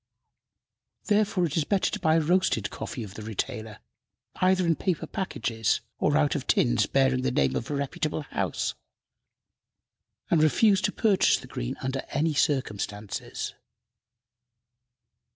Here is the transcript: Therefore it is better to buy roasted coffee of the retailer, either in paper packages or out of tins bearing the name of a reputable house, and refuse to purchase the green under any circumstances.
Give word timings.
Therefore 1.03 1.45
it 1.45 1.55
is 1.55 1.63
better 1.63 1.91
to 1.91 1.99
buy 1.99 2.17
roasted 2.17 2.71
coffee 2.71 3.03
of 3.03 3.13
the 3.13 3.21
retailer, 3.21 3.77
either 4.37 4.65
in 4.65 4.75
paper 4.75 5.05
packages 5.05 5.81
or 5.99 6.17
out 6.17 6.33
of 6.33 6.47
tins 6.47 6.87
bearing 6.87 7.21
the 7.21 7.29
name 7.29 7.55
of 7.55 7.69
a 7.69 7.75
reputable 7.75 8.23
house, 8.23 8.73
and 10.31 10.41
refuse 10.41 10.81
to 10.81 10.91
purchase 10.91 11.37
the 11.37 11.45
green 11.45 11.75
under 11.83 12.03
any 12.09 12.33
circumstances. 12.33 13.53